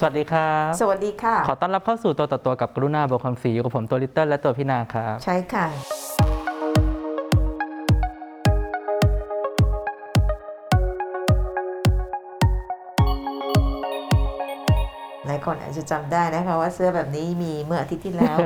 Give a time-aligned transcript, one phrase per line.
[0.00, 5.66] สวัสดีครับ สวัสดีค่ะ ขอต้อนรับเข้าสู่ตัวต่อตัวกับกรุณาบอกคำศรีอยู่กับผมตัวลิตเติ้ลและตัวพี่นาครับ ใช่ค่ะ
[15.26, 18.38] หลายคนอาจจะจำได้นะคะว่าเสื้อแบบนี้มีเมื่ออาทิตย์ที่แล้ว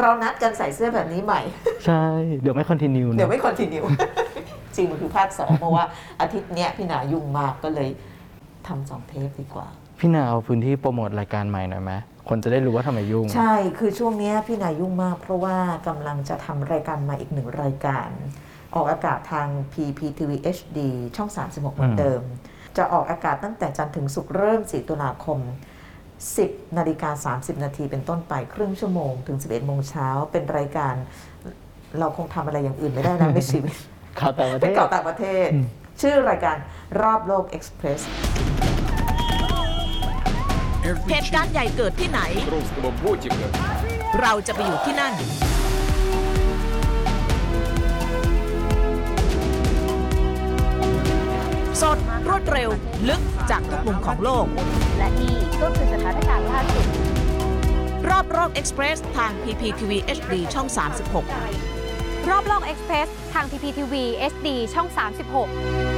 [0.00, 1.40] เรานัดกันใส่เสื้อแบบนี้ใหม่
[1.84, 2.04] ใช่
[2.42, 3.82] เดี๋ยวไม่คอนติเนียเดี๋ยวไม่คอนติเนีย
[4.76, 5.84] จริงมันคือภาคสองเพราะว่า
[6.20, 7.88] อาทิตย์เนี้ยพี่หนายุ่งมากก็เลย
[8.66, 9.68] ทำสองเทปดีกว่า
[10.04, 11.92] พี่นาเอาพื้นที่โปรโมทรายการใหม่หน่อยไหม
[12.28, 15.56] คนจะได้รู้ว่าทำไมยุ่ง ใช่ คือช่วงเนี้ยพี่นายุ่งมาก เพราะว่า
[15.88, 18.08] กำลังจะทำรายการใหม่อีกหนึ่งรายการ
[18.74, 20.78] ออกอากาศทาง PPTV HD
[21.16, 22.22] ช่อง 36 เหมือนเดิม
[22.76, 25.38] จะออกอากาศตั้งแต่จันทร์ถึงศุกร์เริ่ม 4 ตุลาคม
[26.08, 30.94] 10 นาฬิกา 30 นาทีเป็นต้นไปครึ่งชั่วโมงถึง 11 โมงเช้าเป็นรายการ
[31.98, 33.74] เราคงทำอะไรอย่างอื่นไม่ได้นะในชีวิต
[34.20, 35.66] ข่าวต่างประเทเป็นศเก่าต่างประเทศอืม
[36.00, 36.56] ชื่อรายการ
[37.00, 38.00] รอบโลกเอ็กซ์เพรส
[41.09, 42.19] เหตุการณ์ใหญ่เกิดที่ไหน
[42.53, 43.47] русского ботика
[44.21, 45.13] เราจะไปอยู่ที่นั่น
[51.81, 51.97] สด
[52.29, 52.69] รวดเร็ว
[53.09, 54.45] ลึกจากทุกมุมของโลก
[54.97, 56.85] และนี่ก็คือสถานการณ์ล่าสุด
[58.09, 60.67] รอบโลกเอ็กซ์เพรสทาง PPTV HD ช่อง
[61.47, 63.93] 36 รอบโลกเอ็กซ์เพรสทาง PPTV
[64.33, 65.90] HD ช่อง 36 ก็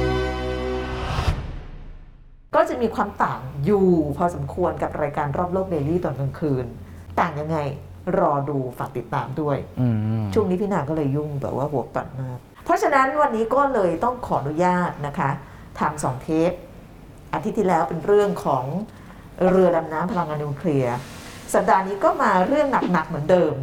[2.69, 6.65] จะมีความต่างอยู่พอสมควรกับรายการรอบโลกเดลี่ตอนกลางคืน
[7.19, 7.57] ต่างยังไง
[8.19, 9.87] รอดูฝากติดตามด้วยอื
[10.23, 15.29] มช่วงนี้พี่นาก็เลยยุ่งแบบว่าหัวปัดมาก เพราะฉะนั้นวันนี้ก็เลยต้องขออนุญาตนะคะ
[15.79, 16.51] ทำสองเทป
[17.33, 18.65] อาทิตย์ที่แล้วเป็นเรื่องของ
[19.49, 20.95] เรือดำน้ำพลังงานนิวเคลียร์
[21.53, 23.55] สัปดาห์นี้ก็มาเรื่องหนักๆเหมือนเดิม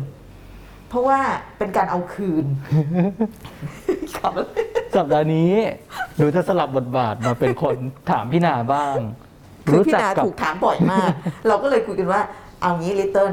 [0.88, 1.18] เพราะว่า
[1.58, 2.46] เป็นการเอาคืน
[4.16, 4.32] ครับ
[4.96, 5.52] สัปดาห์นี้
[6.16, 7.76] หนูจะสลับบทบาทมาเป็นคน
[8.10, 8.96] ถามพี่นาบ้าง
[9.66, 11.10] คือพี่จันากับ ถูกถามบ่อยมาก
[11.48, 12.20] เราก็เลยคุยกันว่า
[12.60, 13.32] เอางี้ลิตเติ้ล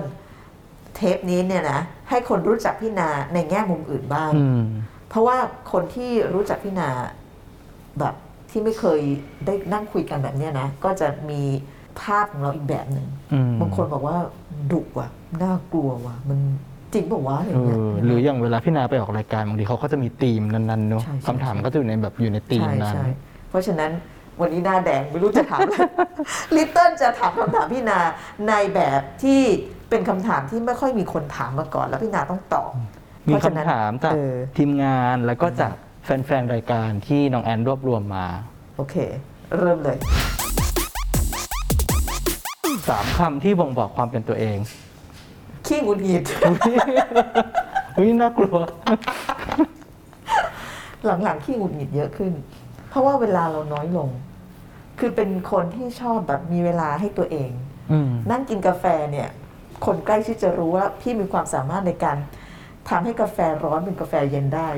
[0.96, 1.80] เทปนี้เนี่ยนะ
[2.10, 4.62] ให้คนรู้จักพี่นาในแง่มุมอื่นบ้าง อืม
[5.10, 5.38] เพราะว่า
[5.72, 6.90] คนที่รู้จักพี่นา
[8.00, 8.16] แบบ
[8.50, 9.02] ที่ไม่เคย
[9.46, 11.42] ได้นั่งคุยกันแบบเนี้ยนะ ก็จะมี
[12.02, 14.18] ภาพของเราอีกแบบหนึ่งอืม บางคนบอกว่า
[14.72, 15.10] ดุว่ะ
[15.44, 16.40] น่ากลัวว่ะ มัน
[16.94, 23.08] จริงบอกว่าวะอะไรเอเงี้ย อหรืออย่างเวลาพี่นาไปออกรายการบางทีเขาก็จะมีธีมนั้นๆเนอะใช่ใช่ คำถามก็จะอยู่ในแบบอยู่ในธีมใช่นั้น ใช่
[23.50, 23.92] เพราะฉะนั้น
[24.42, 25.76] วันนี้หน้าแดงไม่รู้จะถามอะไร
[26.56, 28.00] ลิตเติ้ลจะถามคำถามพี่นา
[28.48, 29.42] ในแบบที่
[29.90, 32.72] เป็นคำถามที่ไม่ค่อยมีคนถามมาก่อน แล้วพี่นาต้องตอบ
[33.28, 35.74] มีเพราะฉะนั้นคำถามจากเออ ทีมงานแล้วก็จาก
[36.06, 38.26] แฟนๆรายการที่น้องแอนรวบรวมมา
[38.78, 38.96] โอเค
[39.58, 39.98] เริ่มเลย
[42.90, 44.58] สามคำที่บ่งบอกความเป็นตัวเอง
[45.70, 46.24] ขี้หงุดหงิด
[47.96, 48.58] เฮ้ยน่ากลัว
[51.24, 52.34] หลังๆขี้หงุดหงิดเยอะขึ้น
[52.90, 54.10] เพราะว่าเวลาเราน้อยลง
[55.00, 57.52] คือเป็นคนที่ชอบแบบมีเวลาให้ตัวเอง
[57.92, 59.30] อืม นั่งกินกาแฟเนี่ย
[59.86, 62.18] คนใกล้ชิดจะรู้ว่าพี่มีความสามารถในการ
[62.90, 64.70] ทำให้กาแฟร้อนเป็นกาแฟเย็นได้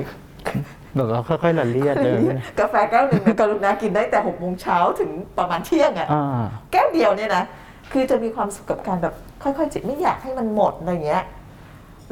[0.94, 2.22] แบบว่าค่อยๆละเลียดเลย
[2.60, 6.42] กาแฟแก้วหนึ่งเนี่ยกรุณากินได้แต่หกโมงเช้าถึงประมาณเที่ยงอะอ่า
[6.72, 7.44] แก้วเดียวเนี่ยนะ
[7.92, 11.24] คือจะมีความสุขกับการแบบค่อยๆจิตไม่อยากให้มันหมดอะไรเงี้ย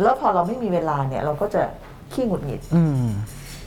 [0.03, 1.63] แล้วพอเราไม่มีเวลาเนี่ยเราก็จะ
[2.13, 3.07] ขี้หงุดหงิด อืม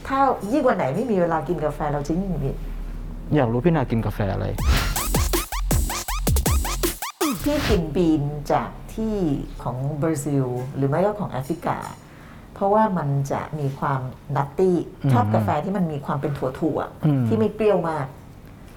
[0.06, 0.18] ถ้า
[0.52, 2.56] ยิ่งวันไหนไม่มีเวลากินกาแฟเราจะยิ่งหงุดหงิด
[3.34, 4.46] อยากรู้พี่นากินกาแฟอะไร
[7.44, 8.22] พี่กินบีน
[8.52, 9.16] จากที่
[9.62, 11.78] ของบราซิล หรือไม่ก็ของแอฟริกา
[12.54, 14.00] เพราะว่ามันจะมีความ
[14.36, 18.06] นัตตี้อืมชอบกาแฟที่มันมีความเป็นถั่วๆอืม ที่ไม่เปรี้ยวมาก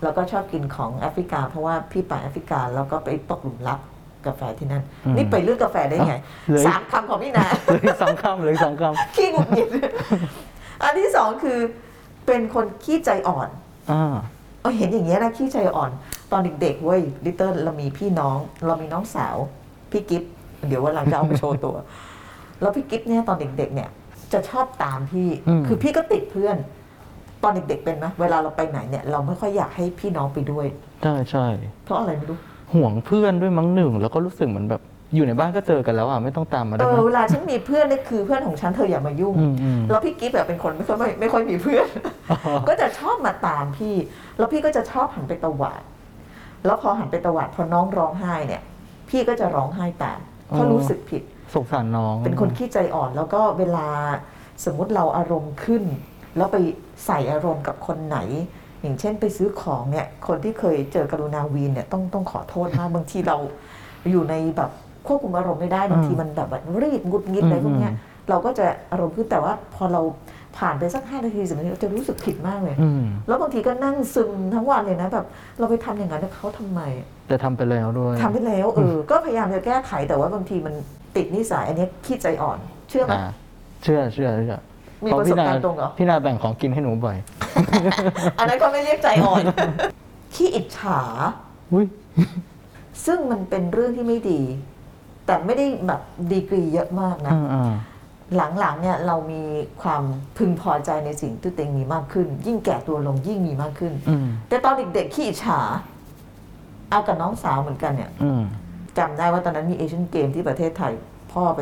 [0.03, 3.79] แล้วก็ชอบกินของแอฟริกา เพราะว่าพี่ไปแอฟริกาแล้วก็ไปตกหลุมรัก
[4.27, 4.83] กาแฟที่นั่น
[5.15, 6.13] นี่ไปเลือกกาแฟได้ไง
[6.49, 8.83] เลยสามคำของพี่นาเลยสองคำเลยสองค
[9.15, 9.67] ขี้หงุดหงิด
[10.83, 11.59] อันที่สองคือ
[12.25, 14.15] เป็นคนขี้ใจอ่อนำอ่า
[14.61, 15.91] เออเห็นอย่างเงี้ยนะขี้ใจอ่อน
[16.31, 19.35] ตอนเด็กๆเว้ยลิตเติ้ลเรามีพี่น้อง เรามีน้องสาว
[19.91, 20.23] พี่กิฟ
[20.67, 21.75] เดี๋ยววันหลังจะเอามาโชว์ตัว
[22.61, 23.89] แล้วพี่กิฟเนี่ยตอนเด็กๆเนี่ย
[24.33, 26.57] จะชอบตามพี่ อืม คือพี่ก็ติดเพื่อน
[27.43, 30.65] ตอนเด็กๆเป็นไหมเวลาเราไปไหนเนี่ยเราไม่ค่อยอยากให้พี่น้องไปด้วย
[31.03, 31.47] ใช่ใช่
[31.85, 32.37] เพราะอะไรไม่รู้
[32.73, 34.81] ห่วงเพื่อนด้วยมั้งหนึ่งแล้วก็รู้สึกเหมือนแบบ
[35.15, 41.87] อยู่ในบ้านก็เจอกันแล้วอะไม่ต้องตามมาเอได้ไหมอเวลาฉันมีเพื่อนนี่คือเพื่อนของฉันเธออย่ามายุ่งอืมอืมแล้วพี่กิฟแบบเป็นคนไม่ค่อยไม่ไม่ค่อยมีเพื่อน
[42.69, 43.95] ก็จะชอบมาตามพี่
[44.37, 45.81] แล้วพี่ก็จะชอบหันไปตวาด
[46.65, 48.61] แล้วพอหันไปตวาดพอน้องร้องไห้เนี่ย
[49.09, 51.21] พี่ก็จะร้องไห้ตามเพราะรู้สึกผิด
[51.53, 53.87] สงสารน้อง เป็นคนขี้ใจอ่อนแล้วก็เวลา
[54.65, 55.83] สมมุติเราอารมณ์ขึ้น
[56.37, 56.57] แล้วไป
[57.05, 58.19] ใส่อารมณ์กับคนไหน
[58.81, 63.37] อย่างเช่นไปซื้อของเนี่ยคนที่เคยเจอกรุณาวีนเนี่ยต้องต้องขอโทษมากบางทีเรา
[64.11, 64.71] อยู่ในแบบ
[65.07, 67.93] ควบคุมอารมณ์ไม่ได้บางทีมันแบบว่ารีบหงุดหงิดอะไรพวกเนี้ย
[68.29, 70.01] เราก็จะอารมณ์ขึ้นแต่ว่าพอเรา
[70.57, 75.25] ผ่านไปสักห้านาทีสิบนาทีเราจะรู้สึกผิดมากเลยอืมแล้วบางทีก็นั่งซึมทั้งวันเลยนะแบบ
[75.59, 76.81] เราไปทำอย่างนั้นกับเขาทำไม
[77.27, 80.73] แต่ทำไปแล้วด้วยทำไปแล้วเออก็พยายามจะแก้ไขแต่ว่าบางทีมัน
[81.15, 83.29] ติดนิสัยอันเนี้ยขี้ใจอ่อน เชื่อไหมอ่า
[83.83, 84.57] เชื่อเชื่อเชื่อ
[85.03, 87.17] มีเพประสบพี่นาการณ์ตรงเหรอ พี่นาแบ่งของกินให้หนูบ่อย
[88.39, 89.43] อันนั้นก็ไม่เรียกใจอ่อน
[90.33, 90.99] ขี้อิจฉา
[91.73, 91.85] อุ้ย
[93.05, 94.41] ซึ่งมันเป็นเรื่องที่ไม่ดี
[95.25, 96.01] แต่ไม่ได้แบบ
[96.31, 97.73] ดีกรีเยอะมากนะ อ่าอ่า
[98.59, 99.43] หลังๆเนี่ยเรามี
[99.81, 100.03] ความ
[100.37, 105.59] พึงพอใจในสิ่งที่ตัวเองมีมากขึ้น ยิ่งแก่ตัวลงยิ่งมีมากขึ้นอืมแต่ตอนเด็กๆขี้อิจฉา
[106.89, 108.41] เอากับน้องสาวเหมือนกันเนี่ย อืม
[108.97, 110.93] จำได้ว่าตอนนั้นมีเอเชียนเกมที่ประเทศไทย
[111.33, 111.59] พ่อไป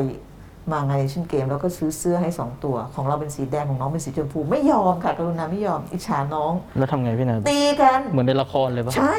[0.72, 9.16] มางานเอเชียนเกมแล้วก็ซื้อเสื้อให้สองตัว ของเราเป็นสีแดงของน้องเป็นสีชมพูไม่ยอมค่ะกรุณาไม่ยอมอิจฉาน้อง แล้วทำไงพี่นาตีกัน เหมือนในละครเลยปะใช่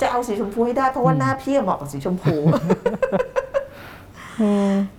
[0.00, 2.36] จะเอาสีชมพูให้ได้เพราะว่าหน้าพี่เหมาะกับสีชมพู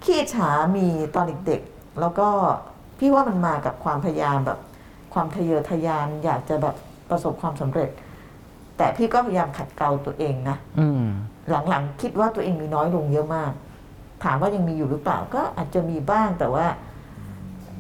[0.04, 2.28] ขี้อิจฉามีตอนเด็กๆแล้วก็
[3.00, 4.60] พี่ว่ามันมากับความพยายามแบบ
[5.14, 6.76] ความทะเยอทะยานอยากจะแบบ
[7.10, 7.90] ประสบความสำเร็จ
[8.78, 11.04] แต่พี่ก็พยายามขัดเกลาตัวเองนะอืม
[11.70, 13.52] หลังๆคิดว่าตัวเองมีน้อยลงเยอะมาก
[14.24, 16.66] ถามว่ายังมีอยู่หรือเปล่าก็อาจจะมีบ้างแต่ว่า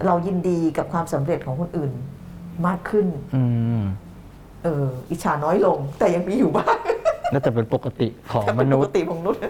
[0.06, 1.92] เรายินดีกับความสำเร็จของคนอื่น
[2.68, 3.44] มากขึ้น อื
[3.80, 3.82] ม
[4.64, 6.78] เอออิจฉาน้อยลง แต่ยังมีอยู่บ้าง
[7.34, 9.42] น่าจะเป็นปกติของมเป็นนุปษกย์ติของมนุษย์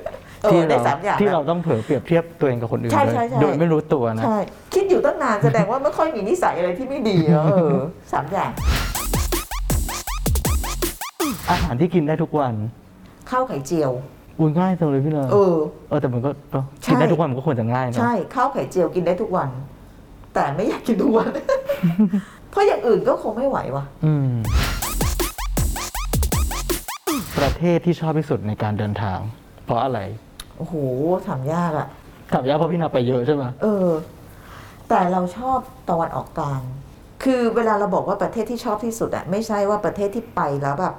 [0.44, 4.40] เอที่อได้เราสามอย่างที่นะเราต้องเผลอเปรียบเทียบตัวเองกับคนอื่นใช่ด้วยใช่ใช่โดยไม่รู้ตัวนะใช่
[4.74, 7.78] คิดอยู่ตั้งนานแสดงว่าไม่ค่อยมีนิสัยอะไรที่ไม่ดีเนอะเออ
[8.14, 8.52] สามอย่าง
[11.50, 12.54] อาหารที่กินได้ทุกวัน
[13.30, 13.92] ข้าวไข่เจียว
[14.40, 15.56] อุ้ยง่ายจังเลยพี่นาเออ
[15.90, 19.50] เออแต่มันก็เนอะใช่ กินได้ทุกวันมันก็ควรจะง่ายเนอะใช่ข้าวไข่เจียวกินได้ทุกวัน
[20.34, 21.30] แต่ไม่อยากกินทุกวัน
[22.52, 24.32] เพราะอย่างอื่นก็คงไม่ไหวว่ะ อืม
[27.40, 29.20] ประเทศที่ชอบที่สุดในการเดินทาง
[29.66, 30.00] เพราะอะไร
[30.58, 30.76] โอ้โห
[31.28, 31.88] ถามยากอะ
[32.34, 33.90] ถามยากเพราะพี่นาไปเยอะใช่ไหมเออ
[34.90, 35.60] แต่เราชอบ
[35.90, 36.62] ตะวันออกกลาง
[37.24, 40.96] คือเวลาเราบอกว่าประเทศที่ชอบที่สุดอะไม่ใช่ว่าประเทศที่ไปแล้วแบบ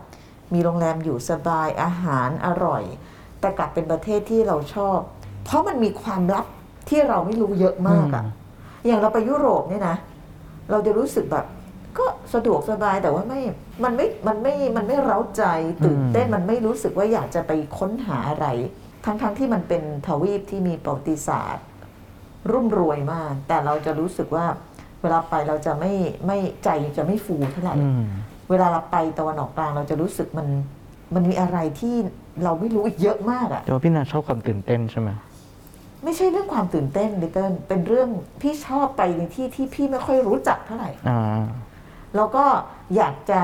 [0.54, 2.82] มีโรงแรมอยู่สบายอาหารอร่อย
[3.40, 4.98] แต่กลับเป็นประเทศที่เราชอบ
[5.44, 6.46] เพราะมันมีความลับ
[6.88, 8.24] ที่เราไม่รู้เยอะมากอะ
[8.86, 9.96] อย่างเราไปยุโรปเนี่ยนะ
[10.70, 11.46] เราจะรู้สึกแบบ
[11.98, 13.40] ก็สะดวกสบายแต่ว่าไม่
[13.84, 15.44] มันไม่ มันไม่ มันไม่เร้าใจ
[15.84, 18.46] ตื่นเต้นมันไม่รู้สึกว่าอยากจะไปค้นหาอะไร
[19.04, 21.64] ทั้งๆทที่มันเป็นทวีปที่มีประวัติศาสตร์
[22.50, 24.46] รุ่มรวยมาก แต่เราจะรู้สึกว่า
[25.02, 25.92] เวลาไปเราจะไม่
[26.26, 28.02] ไม่ใจจะไม่ฟูเท่าไหร่อืม
[28.50, 30.48] เวลาเราไปตะวันออกกลางเราจะรู้สึกมัน
[31.14, 31.94] มันมีอะไรที่
[32.44, 35.10] เราไม่รู้อีกเยอะมากอะแต่ว่าพี่นาชอบความตื่นเต้นใช่ไหม
[36.04, 38.08] ไม่ใช่เรื่องความตื่นเต้นลิเติ้ลเป็นเรื่อง
[38.42, 41.20] พี่ชอบไปในที่ที่พี่ไม่ค่อยรู้จักเท่าไหร่ อ่า
[42.16, 42.44] แล้วก็
[42.96, 43.40] อยากจะ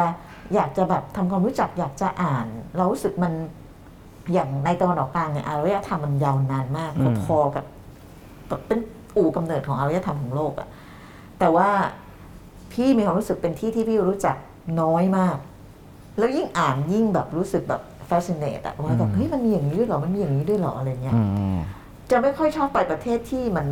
[0.55, 2.47] อยากจะแบบทำความรู้จักอยากจะอ่าน
[2.77, 3.33] เรารู้สึกมัน
[4.33, 7.65] อย่างในตะวันออกกลางเนี่ยอารยธรรมมันยาวนานมากอืม พอๆกับ
[8.49, 8.79] แบบเป็น
[9.17, 10.69] อู่กำเนิดของอารยธรรมของโลกอะ
[11.39, 11.69] แต่ว่า
[12.73, 14.37] พี่มีความรู้สึกเป็นที่ที่พี่รู้จัก
[14.81, 15.37] น้อยมาก
[16.19, 21.23] แล้วยิ่งอ่านยิ่งแบบรู้สึกแบบ fascinate อะว่าแบบเฮ้ยมันมีอย่างนี้ด้วยเหรอ มันมีอย่างนี้ด้วยเหรออะไรเงี้ยอื
[21.55, 21.57] ม
[22.11, 23.67] จะไม่ค่อยชอบไปประเทศที่มัน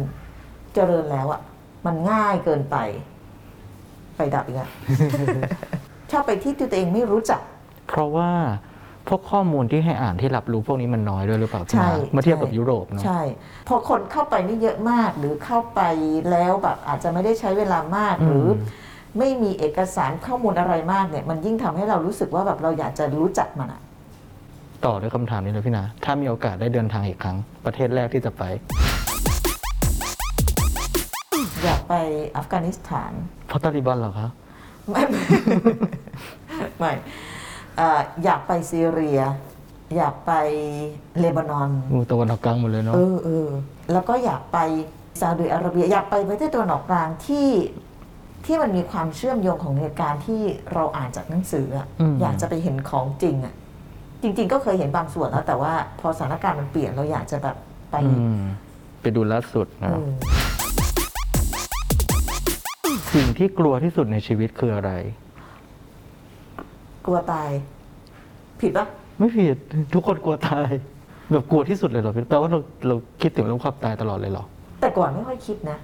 [0.75, 1.41] เจริญแล้วอะ
[1.87, 2.77] มันง่ายเกินไป
[4.17, 4.69] ไปดับอีกอะ
[6.11, 7.41] ชอบไปที่ที่ตัวเองไม่รู้จัก
[7.89, 8.31] เพราะว่า
[9.09, 13.21] พวกข้อมูลที่ให้อ่านที่รับรู้พวกนี้มันน้อยด้วยหรือเปล่าพี่ใช่นาเมื่อเทียบกับใช่ยุโรปเนาะใช่
[13.69, 15.81] พอคนเข้าไปไม่เยอะมากหรือเข้าไป
[16.31, 18.47] แล้วแบบอาจจะไม่ได้ใช้เวลามากหรือ
[19.19, 23.81] ไม่มีเอกสารข้อมูลอะไรมากเนี่ย มันยิ่งทำให้เรารู้สึกว่าแบบเราอยากจะรู้จักมันอะ
[24.87, 28.43] ต่อด้วยคำถามนี้เลยพี่นา ถ้ามีโอกาสได้เดินทางอีกครั้ง ประเทศแรกที่จะไป
[31.65, 31.95] อยากไป
[32.37, 33.13] อัฟกานิสถาน
[33.49, 34.29] เพราะตาลิบันเหรอคะ
[34.91, 35.23] ไม่ ไม่
[36.79, 36.93] ไม่
[37.77, 39.21] เอ่ออยากไปซีเรีย
[39.97, 40.33] อยากไป
[41.19, 43.49] เลบานอนอูตะวันออกกลางหมดเลยเนาะ เออเออ
[43.93, 44.59] แล้วก็อยากไป
[45.21, 47.49] ซาอุดิอาระเบีย อยากไปประเทศตะวันออกกลางที่
[48.47, 50.41] ที่มันมีความเชื่อมโยงของเหตุการณ์ที่
[50.73, 53.55] เราอ่านจากหนังสืออะมอยากจะไปเห็นของจริงอะ
[54.25, 57.57] จริง ๆ ก็เคยเห็นบางส่วนแล้ว แต่ว่าพอสถานการณ์มันเปลี่ยนเราอยากจะแบบ
[57.91, 58.41] ไปอืม
[59.03, 59.97] ไปดูล่าสุดเอนะอ
[63.15, 64.91] สิ่งที่กลัวที่สุดในชีวิตคืออะไร
[67.07, 67.51] กลัวตาย
[68.61, 68.87] ผิดปะ
[69.19, 69.57] ไม่ผิด
[69.95, 70.69] ทุกคนกลัวตาย
[71.31, 74.45] แบบกลัวที่สุดเลยเหรอพี่แปลว่าเราเราคิดถึงเรื่องความตายตลอดเลยเหรอ
[74.81, 75.79] แต่ก่อนไม่ค่อยคิดนะ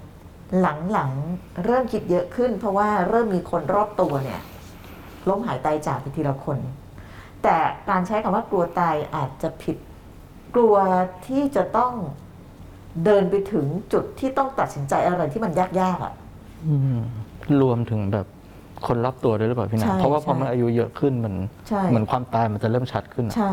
[0.61, 0.67] ห
[0.99, 4.41] ลังๆเริ่มคิดเยอะขึ้น เพราะว่าเริ่มมีคนรอบตัวเนี่ย
[5.29, 6.59] ล้มหายตายจากไปทีละคน
[7.43, 7.59] แต่
[7.91, 9.77] การใช้คำว่ากลัวตายอาจจะผิด
[10.55, 10.77] กลัว
[11.27, 11.93] ที่จะต้อง
[13.05, 16.15] เดินไปถึงจุดที่ต้องตัดสินใจอะไรที่มันยากๆอะ
[16.67, 17.01] อืม
[17.63, 18.27] รวมถึงแบบ
[18.87, 21.35] คนรอบตัวด้วยหรือเปล่าพี่นาใช่เพราะว่าพอใช่มันอายุเยอะขึ้นมัน
[21.69, 23.53] ใช่ เหมือนความตายมันจะเริ่มชัดขึ้นอะใช่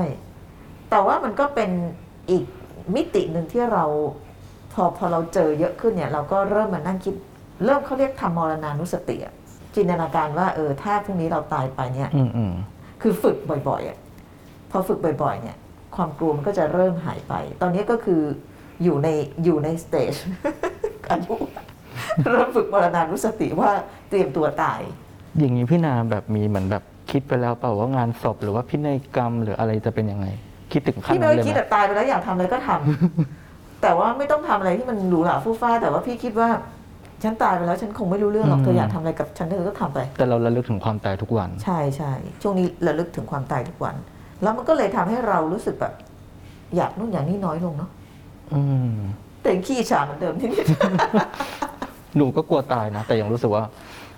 [0.89, 1.69] แต่ว่ามันก็เป็น
[2.29, 2.43] อีก
[2.95, 3.85] มิติหนึ่งที่เรา
[4.73, 7.15] พอพอเราเจอเยอะขึ้นเนี่ย เราก็เริ่มมานั่งคิด
[7.65, 9.33] เริ่มเขาเรียกทำมรณานุสติอะ
[9.75, 12.53] จินตนาการว่าเออถ้าพรุ่งนี้เราตายไปเนี่ย อืมอืม
[13.01, 13.37] คือฝึก
[13.69, 13.97] บ่อยๆอะ
[14.71, 15.57] พอฝึกบ่อยๆ เนี่ย
[15.95, 18.21] ความกลัวมันก็จะเริ่มหายไป ตอนนี้ก็คือ
[18.83, 19.07] อยู่ใน
[19.43, 20.13] อยู่ใน stage
[21.11, 21.35] อายุ
[22.31, 23.69] เริ่มฝึกมรณานุสติว่า
[24.09, 24.81] เตรียมตัวตาย
[25.39, 30.27] อย่างนี้พี่นาแบบมีเหมือนแบบคิดไปแล้วเปล่าว่างานศพหรือว่าพินัยกรรมหรืออะไรจะเป็นยังไง
[30.71, 36.49] คิดถึงขั้นพี่ไม่นั้นได้เลยคิดไหมแต่ตายไปแล้วอยากทำอะไรก็ทำแต่ว่าไม่ต้องทำอะไรที่มันหรูหราฟู่ฟ้าแต่ว่าพี่คิดว่า
[37.23, 43.95] ฉันตายไปแล้วฉันคงไม่รู้เรื่องหรอกเธออยากทำอะไรกับฉันเธอก็ทำไป แต่เราระลึกถึงความตายทุกวัน ใช่ใช่ช่วงนี้ระลึกถึงความตายทุกวัน
[44.43, 45.93] แล้วมันก็เลยทำให้เรารู้สึกแบบ
[46.75, 47.89] อยากนู่นอย่างนี้น้อยลงเนาะ
[48.53, 48.93] อืม
[49.41, 50.63] แต่ยังขี้ฉาเหมือนเดิมที่นี่
[52.17, 53.63] หนูก็กลัวตายนะ แต่ยังรู้สึกว่า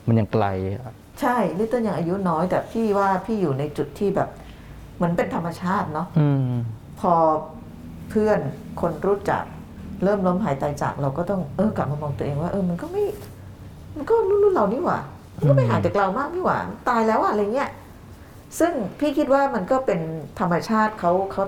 [0.08, 4.30] มันยังไกลอะใช่ลิตเติ้ลยังอายุน้อย แต่พี่ว่าพี่อยู่ในจุดที่แบบ
[4.96, 6.54] เหมือนเป็นธรรมชาติเนาะอืม
[7.00, 7.14] พอ
[8.10, 8.40] เพื่อน
[8.82, 9.44] คนรู้จัก
[10.04, 13.04] เริ่มล้มหายตายจากเราก็ต้องเออกลับมามองตัวเองว่าเออมันก็ไม่
[13.96, 15.00] มันก็รุ่นรุ่นเรานี่หว่า
[15.36, 16.58] มันก็ไม่ห่างจากเรามากนี่หว่า
[16.90, 17.70] ตายแล้วอะอะไรเงี้ย
[18.60, 20.00] ซึ่งพี่คิดว่ามันก็เป็น
[20.40, 21.44] ธรรมชาติเขาเขา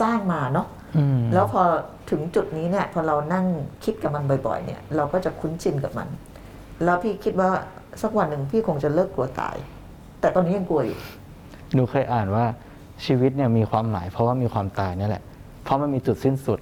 [0.00, 1.62] สร้างมาเนาะอืมแล้วพอ
[2.10, 3.46] ถึงจุดนี้เนี่ยพอเรานั่ง
[3.84, 6.08] คิดกับมันบ่อย ๆ เนี่ย เราก็จะคุ้นชินกับมัน
[6.84, 7.50] แล้วพี่คิดว่า
[8.02, 9.56] สักวันหนึ่งพี่คงจะเลิกกลัวตาย
[10.20, 10.98] แต่ตอนนี้ยังกลัวอยู่
[11.74, 12.44] หนูเคยอ่านว่า
[13.04, 15.22] ชีวิตเนี่ยมีความหมายเพราะว่ามีความตายนี่แหละ
[15.64, 16.60] เพราะมันมีจุดสิ้นสุด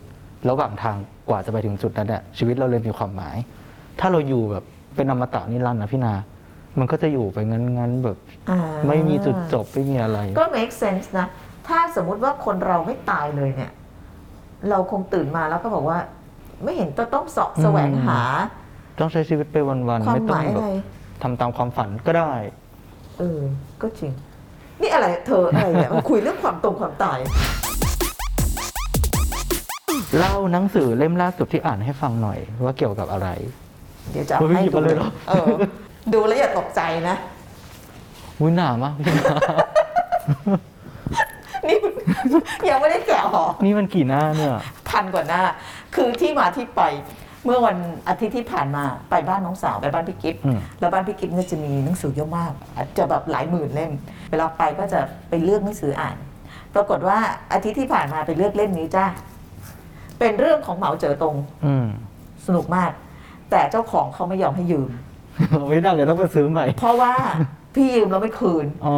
[0.48, 0.96] ระหว่างทาง
[1.28, 3.36] กว่าจะไปถึงจุดนั้นเนี่ยชีวิตเราเลยมีความหมาย
[4.00, 4.64] ถ้าเราอยู่แบบ
[4.96, 6.14] เป็นอมตะนิรันดร์นะพี่นา
[6.78, 8.18] มันก็จะอยู่ไปงั้นๆแบบ
[8.50, 8.58] อ่า
[8.88, 11.26] ไม่มีจุดจบไม่มีอะไร ก็ make sense นะ
[11.68, 13.72] ถ้าสมมุติว่าคนเราไม่ตายเลยเนี่ย
[14.70, 15.98] เราคงตื่นมาแล้วก็บอกว่า
[16.64, 18.20] ไม่เห็นจะต้องเสาะแสวงหา
[19.00, 20.68] ต้องใช้ชีวิตไปวันคๆวามไม่หต้องมายแบอะบไร
[21.22, 22.32] ทำตามความฝันก็ได้
[23.18, 23.40] เออ
[23.82, 24.12] ก็จริง
[24.80, 27.18] นี่อะไรเธออะไรเนี่ยมันคุยเรื่องความตรงความตาย
[30.18, 33.28] เล่าหนังสือเล่มล่าสุดที่อ่านให้ฟังหน่อย ว่าเกี่ยวกับอะไร
[34.10, 35.48] เดี๋ยวจะเอาเฮ้ยให้หยิบดูมาเลยเหรอ เออ
[36.12, 37.16] ดูแล้วอย่าตกใจนะ
[38.40, 39.36] วุ้ยหนามากพี่นา
[41.66, 41.92] นี่มัน
[42.70, 44.56] ยังไม่ได้แกะห่อนี่มันกี่หน้าเนี่ย
[44.90, 45.42] พันกว่าหน้า
[45.94, 46.82] คือที่มาที่ไป
[47.44, 47.76] เมื่อวัน
[48.08, 53.92] อาทิตย์ที่ผ่านมาไปบ้านน้องสาวไปบ้านพี่กิฟต์อืม แล้วบ้านพี่กิฟต์เนี่ยจะมีหนังสือเยอะมากอาจจะแบบหลายหมื่นเล่ม
[54.30, 56.16] เวลาไปก็จะไปเลือกหนังสืออ่าน
[56.74, 57.18] ปรากฏว่า
[57.52, 59.06] อาทิตย์ที่ผ่านมาไปเลือกเล่มนี้จ้า
[60.22, 61.36] เป็นเรื่องของเหมาเจ๋อตง
[61.66, 61.86] อืม
[62.46, 62.90] สนุกมาก
[63.50, 64.90] แต่เจ้าของเขาไม่ยอมให้ยืม
[65.68, 67.12] ไม่ได้เลยต้องไปซื้อใหม่เพราะว่า
[67.74, 68.96] พี่ยืมแล้วไม่คืน อ๋อ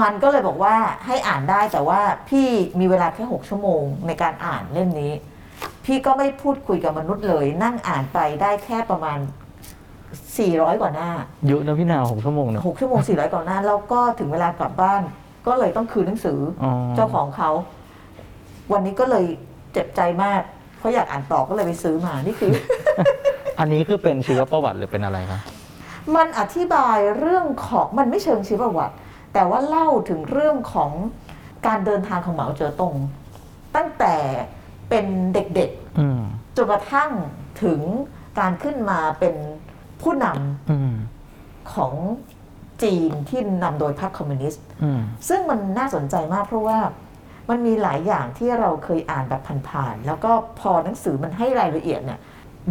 [0.00, 0.74] มันก็เลยบอกว่า
[1.06, 2.48] ให้อ่านได้แต่ว่าพี่
[2.80, 5.12] มีเวลาแค่หกชั่วโมงในการอ่านเล่มนี้
[5.84, 9.18] พี่ก็ไม่พูดคุยกับมนุษย์เลย นั่งอ่านไปได้แค่ประมาณ
[10.00, 11.10] 400 กว่าหน้า
[11.48, 15.02] เยอะนะพี่นาหกชั่วโมงเนอะหกชั่วโมง 400 กว่าหน้า แล้วก็ถึงเวลากลับบ้าน
[15.46, 17.50] ก็เลยต้องคืนหนังสือออ๋อเจ้าของเขา
[18.72, 19.24] วันนี้ก็เลย
[19.72, 20.42] เจ็บใจมาก
[20.78, 22.52] เพราะอยากอ่านต่อก็เลยไปซื้อมานี่คือ
[23.58, 25.40] อันนี้คือเป็นชีวประวัติหรือเป็นอะไรคะ
[26.16, 28.94] มันอธิบายเรื่องของมันไม่เชิงชีวประวัติ
[29.34, 30.90] แต่ว่าเล่าถึงเรื่องของ
[31.66, 32.94] การเดินทางของเหมาเจ๋อตง
[33.76, 34.14] ตั้งแต่
[34.88, 37.10] เป็นเด็กอืมๆจนกระทั่ง
[37.62, 37.80] ถึง
[38.38, 39.34] การขึ้นมาเป็น
[40.02, 40.26] ผู้น
[40.70, 41.92] อืมำของ
[42.82, 46.78] จีนที่นำโดยพรรคคอมมิวนิสต์ อืมซึ่งมันน่าสนใจมากเพราะว่า
[47.48, 52.20] มันมีหลายอย่างที่เราเคยอ่านแบบผ่านๆแล้วก็พอหนังสือมันให้รายละเอียดเนี่ย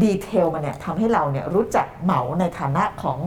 [0.04, 3.20] ดีเทลมันเนี่ยทำให้เราเนี่ยรู้จักเหมาในฐานะของ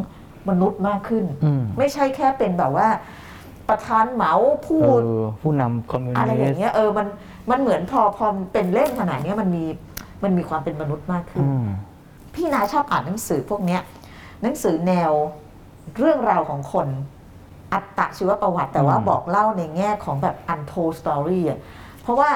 [0.48, 2.88] มนุษย์มากขึ้น อืม ไม่ใช่แค่เป็นแบบว่า
[3.68, 4.34] ประธานเหมา
[4.66, 7.06] พูเอด อผู้นำคอมมิวอะไรอนิสย่างต์เงี้ยเออมัน
[7.50, 9.64] มันเหมือนพอพอเป็นเล่มขนาดเนี้ยมันมี
[10.24, 11.66] มันมีความเป็นมนุษย์มากขึ้น อืม
[12.34, 13.82] พี่นาชอบอ่านหนังสือพวกเนี้ย
[14.42, 15.12] หนังสือแนว
[15.98, 16.88] เรื่องราวของคน
[17.72, 21.58] อัตชีวประวัติ แต่ว่าอืมบอกเล่าในแง่ของแบบ untold story อะ
[22.02, 22.30] เพราะว่า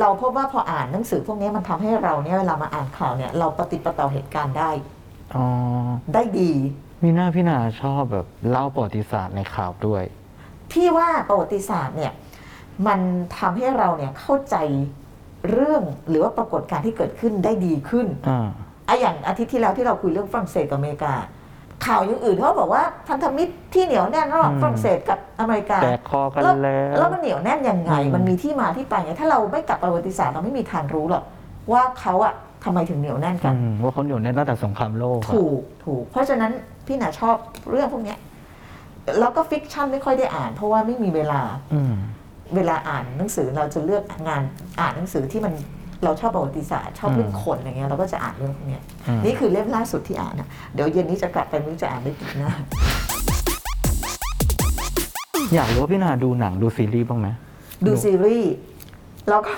[0.00, 4.70] เราพบว่าพออ่านหนังสือพวกเนี้ยมันทำให้เราเนี่ยเวลามาอ่านข่าวเนี่ยเราปฏิดประต่อเหตุการณ์ได้
[5.34, 5.46] อ๋อ
[6.14, 6.52] ได้ดี
[7.02, 10.04] มีหน้าพี่นาชอบแบบเล่าประวัติศาสตร์ในข่าวด้วย
[10.72, 12.12] พี่ว่าประวัติศาสตร์เนี่ย
[12.86, 13.00] มัน
[13.38, 14.56] ทำให้เราเนี่ยเข้าใจ
[15.50, 18.48] เรื่องหรือว่าปรากฏการณ์ที่เกิดขึ้นได้ดีขึ้นอ่า
[18.88, 21.14] อะอย่างอาทิตย์ที่แล้วที่เราคุยเรื่องฝรั่งเศสกับอเมริกา
[21.86, 31.24] ข่าวอย่างอื่นเขาบอกว่าพันธมิตรที่เหนียวแน่นระหว่างอืมฝรั่งเศสกับอเมริกาแตกคอกันแล้วแล้วแล้วมันเหนียวแน่นยังไงอืมมันมีที่มาที่ไปไงถ้าเราไม่กลับประวัติศาสตร์เราไม่มีทางรู้หรอก
[31.72, 36.52] ว่าเขาอะทำไมถึงเหนียวแน่นกันอืมว่าเขาอยู่ในตั้งแต่สงครามโลกอะถูกถูก เพราะฉะนั้น
[36.86, 37.36] พี่หนาชอบ
[37.70, 38.18] เรื่องพวกเนี้ย
[39.18, 41.40] แล้วก็ฟิกชันไม่ค่อยได้อ่าน เพราะว่าไม่มีเวลา
[41.74, 41.94] อืม
[42.56, 44.42] เวลาอ่านหนังสือเราจะเลือกงาน
[44.80, 45.52] อ่านหนังสือที่มัน
[46.04, 52.50] เราชอบประวัติศาสตร์ชอบเรื่องคนอะไรเงี้ยเราก็จะอ่านเรื่องพวกเนี้ยอืมนี่คือเล่มล่าสุดที่อ่านนะเดี๋ยวเย็นนี้จะกลับไปไม่รู้จะอ่านได้กี่หน้า
[55.54, 57.28] อยากรู้ว่าพี่นาดูหนังดูซีรีส์บ้างไหม
[57.86, 58.52] ดูซีรีส์
[59.28, 59.52] แล้วก็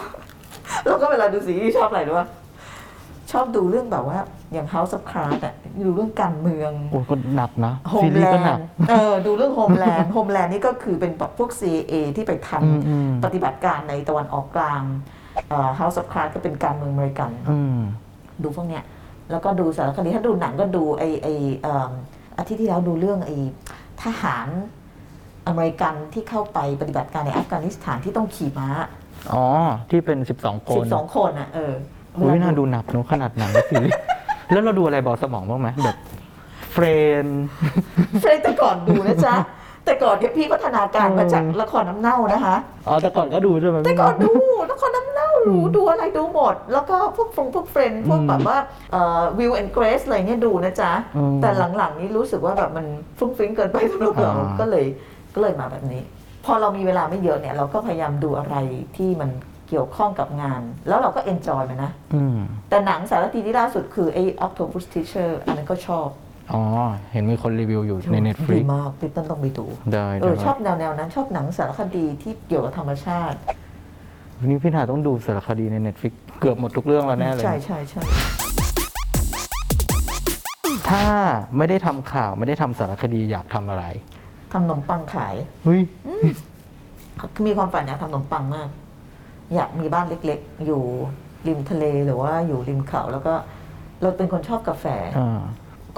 [0.86, 2.28] แล้วก็เวลาดูซีรีส์ชอบอะไรรู้ป่ะ
[3.32, 4.18] ชอบดูเรื่องแบบว่า
[4.52, 5.54] อย่าง House of Cards อะ
[5.84, 15.19] ดูเรื่องการเมืองโอ้ก็หนักนะโฮซีมรีแลส์ก็นหนักด์เออดูเรื่อง Homeland Homeland นี่ก็คือเป็นแบบพวก CIA ที่ไปทำอืมอืมปฏิบัติการในตะวันออกกลางเอ่อ
[15.80, 17.78] House of Cards ก็เป็นการเมืองอเมริกัน อืม
[18.42, 18.84] ดูพวกเนี้ย
[19.30, 21.28] แล้วก็ดูสารคดี ถ้าดูหนังก็ดูไอ้ไอ้
[21.62, 21.92] เอิ่ม
[22.38, 23.30] อาทิตย์ที่แล้วดูเรื่องไอ้
[24.02, 24.48] ทหาร
[25.48, 28.68] อเมริกันที่เข้าไปปฏิบัติการในอัฟกานิสถานที่ต้องขี่ม้า
[29.32, 29.44] อ๋อ
[29.90, 31.72] ที่เป็น 12 คน12 คนอะ เออ
[32.16, 34.00] อุ้ยน่าดูหนักเนอะขนาดหนังและซีรีส์
[34.52, 35.96] แล้วเราดูอะไรเบาสมองบ้างไหมแบบ
[36.72, 37.26] Friends
[38.20, 39.34] Friends แต่ก่อนดูนะจ๊ะ
[39.90, 42.56] แต่ก่อนเนี่ยพี่พัฒนาการมาจากละครน้ำเน่านะคะ
[42.86, 44.32] อ๋อแต่ก่อนก็ดูใช่ไหม แต่ก่อนดู
[44.70, 48.58] ละครน้ำเน่าดูดูอะไรดูหมด แล้วก็พวกฟงพวก Friends พวกแบบว่า
[49.38, 52.86] Will and Grace อะไรเนี่ยดูนะจ๊ะ อืมแต่หลังๆนี้รู้สึกว่าแบบมัน
[53.18, 54.84] ฟุ้งฟิ้งเกินไปสำหรับเราอ่า ก็เลย
[55.34, 56.02] ก็เลยมาแบบนี้
[56.44, 58.56] พอเรามีเวลาไม่เยอะเนี่ย เราก็พยายามดูอะไร
[58.96, 59.30] ที่มัน
[59.68, 62.38] เกี่ยวข้องกับงาน แล้วเราก็เอนจอยมันนะ อืม
[62.70, 66.08] แต่หนังสารคดีที่ล่าสุดคือไอ้ Octopus Teacher อันนั้นก็ชอบ
[66.54, 66.62] อ๋อ
[67.12, 73.38] เห็นมีคนรีวิวอยู่ในดี Netflix มากพี่ต้นต้องไปดูได้เออได้ชอบแนวแนวๆนั้น ชอบหนังสารคดีที่เกี่ยวกับธรรมชาติ
[74.38, 78.02] วันนี้พี่นาต้องดูสารคดีใน Netflix เกือบหมดทุกเรื่องแล้วแน่เลย ใช่ใช่ใช่
[80.90, 81.04] ถ้า
[81.56, 83.84] ไม่ได้ทำข่าวไม่ได้ทำสารคดีอยากทำอะไร
[84.52, 85.80] ทำขนมปังขาย เฮ้ย
[87.46, 88.68] มีความฝันอยากทำขนมปังมาก
[89.54, 90.82] อยากมีบ้านเล็กๆ อยู่
[91.48, 93.34] ริมทะเลหรือว่าอยู่ริมเขา แล้วก็
[94.02, 94.84] เราเป็นคนชอบกาแฟ
[95.18, 95.40] อ่า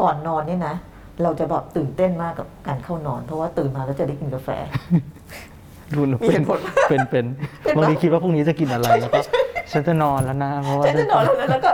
[0.03, 0.75] ก่อนนอนเนี่ยนะ
[1.23, 4.49] เราจะแบบตื่นเต้นมากกับการเข้านอน เพราะว่าตื่นมาแล้วจะได้กินกาแฟ
[5.95, 7.25] ดูหนูมีเป็เหนตุผลเป็นเป็น
[7.63, 9.21] เป็นปะบางทีคิดว่าพรุ่งนี้จะกินอะไรแล้วก็
[9.73, 11.71] ฉันจะนอนแล้วนะเพราะว่าฉันจะนอนแล้วนะแล้วก็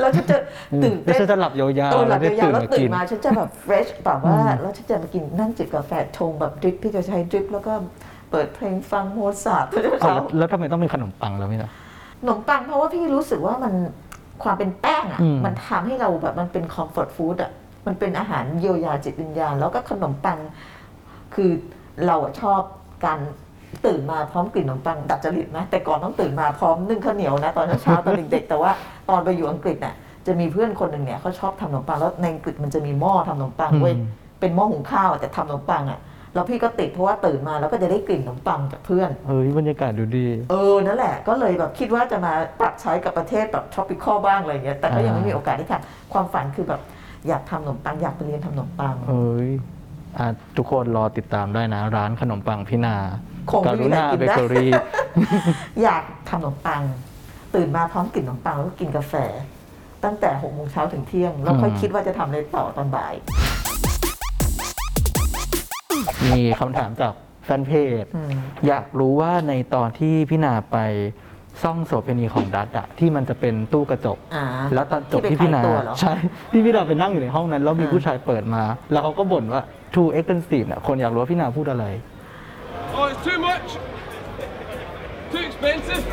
[0.00, 0.36] เราจะจะ
[0.84, 7.72] ตื่นแล้วเต้นฉันจะหลับยาวเออๆหลัแล้บวได้ยาวตื่นๆแล้วมาตื่กินนมาฉันจะแบบ fresh แบบว่าอืมแล้วฉันจะมากินนั่งจิบกาแฟชงแบบดริปพี่จะใช้ดริปแล้วก็
[8.30, 11.70] เปิดเพลงฟังโมซาร์ททุกเอาเช้าแล้วแล้วทำไมต้องเป็นขนมปังแล้วไม่ล่ะ
[12.20, 13.74] ขนมปังเพราะว่าพี่รู้สึกว่ามัน
[14.42, 17.50] ความเป็นแป้งอะอืมมันทำให้เราแบบมันเป็น comfort food อะ
[17.86, 20.38] มันเป็นอาหารเยียวยาจิตวิญญาณ แล้วก็ขนมปัง
[21.34, 21.50] คือ
[22.06, 22.60] เราอะชอบ
[23.06, 23.18] การ
[23.86, 28.70] ตื่นมาพร้อมกลิ่นขนมปังดัดจริตนะแต่ก่อนต้องตื่นมาพร้อมนึ่งข้าวเหนียวนะ ตอนเช้าๆตอนเด็กๆแต่ว่า
[29.08, 29.94] ตอนไปอยู่อังกฤษน่ะ
[30.26, 34.06] จะมีเพื่อนคนหนึ่งเนี่ยเขาชอบทำขนมปังแล้วในอังกฤษมันจะมีหม้อทำขนมปังเว้ยอืม
[34.40, 36.00] เป็นหม้อหุงข้าวแต่ทำขนมปังอะ
[36.34, 46.80] แล้วพี่ก็ติดเพราะว่าตื่นมาแล้วก็จะได้กลิ่นขนมปังจากเพื่อนเฮ้ยบรรยากาศดูดี เออนั่นแหละ ก็เลยแบบคิดว่าจะมาปรับใช้กับประเทศแบบ tropical บ้างอะไรเงี้ยแต่ก็ยังไม่มีโอกาสได้ทำความฝันคือแบบ
[47.28, 49.50] อยากทำขนมปังอยากไปเรียนทำขนมปังเฮ้ย
[50.18, 52.96] อะทุกคนรอติดตามได้นะ ร้านขนมปังพี่นา
[53.50, 54.70] คงไม่กมีรุใครณากินเบได้เกอรี่
[55.82, 56.82] อยากทำขนมปัง
[57.54, 59.14] ตื่นมาพร้อมกลิ่นขนมปังแล้วก็กินกาแฟ
[60.04, 63.14] ตั้งแต่หกโมงเช้าถึงเที่ยงแล้วค่อยอืม คิดว่าจะทำอะไรต่อตอนบ่าย
[66.26, 68.32] มีคำถามจากแฟนเพจ อืม
[68.66, 70.78] อยากรู้ว่าในตอนที่พี่นาไป
[71.62, 74.44] ซ่องโสเภณีของดัตอะที่มันจะเป็นตู้กระจก อ่า
[74.74, 76.14] แล้วตอนจบที่ที่ไปพี่นาขายตัวเหรอ ใช่
[76.52, 79.62] ที่พี่นาไปนั่งอยู่ในห้องนั้น แล้วมีอ่าผู้ชายเปิดมา แล้วเขาก็บ่นว่า
[79.94, 81.86] too expensive เนี่ยคนอยากรู้ว่าพี่นาพูดอะไร
[82.96, 83.68] Oh, it's too much.
[85.32, 86.04] Too expensive.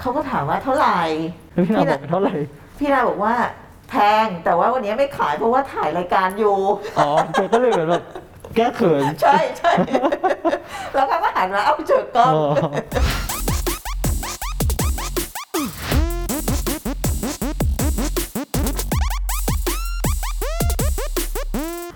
[0.00, 1.00] เขาก็ถามว่าเท่าไหร่
[1.54, 2.34] แล้วพี่นาบอกเท่าไหร่
[2.78, 3.34] พี่นาบอกว่า
[3.90, 6.56] แพงแต่ว่าวันนี้ไม่ขายเพราะว่าถ่ายรายการอยู่
[6.98, 8.04] อ๋อแกก็เลยเหมือนแบบ
[8.56, 10.17] แก้เขิน ใช่ใช่แล้วเขาก็
[11.38, 12.44] หันมาเอาเจอกล้องอ๋อ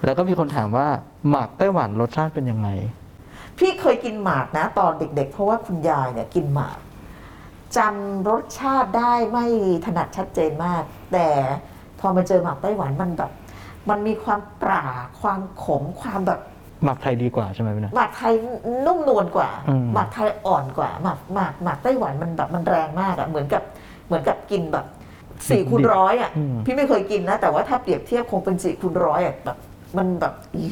[0.05, 0.89] แล้วก็มีคนถามว่า
[1.29, 2.69] หมากไต้หวันรสชาติเป็นยังไง
[3.59, 6.79] พี่เคยกินหมากนะ ตอนเด็กๆ เพราะว่าคุณยายเนี่ยกินหมาก
[7.77, 9.47] จำรสชาติได้ไม่
[9.87, 11.29] ถนัดชัดเจนมาก แต่
[12.01, 13.31] พอมาเจอหมากไต้หวันมันแบบ
[13.91, 14.87] มันมีความปรา
[15.21, 16.41] ความขมความแบบ
[16.85, 18.33] หมักไทยดีกว่าใช่ไหมพี่นะ หมากไทย
[18.87, 23.63] นุ่มนวลกว่าอืม หมากไทยอ่อนกว่าหมากหมากหมากไต้หวันมันแบบมันแรงมากอะเหมือนกับ
[24.07, 24.87] เหมือนกับกินแบบ
[25.49, 29.57] สี่คูณร้อยอะอืมพี่ไม่เคยกินนะแต่ว่าถ้าเปรียบเทียบคงเป็นสี่คูณร้อยอะแบบ
[29.99, 30.67] มันแบบอี